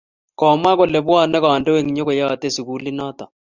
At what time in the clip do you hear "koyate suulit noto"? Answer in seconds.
2.07-3.25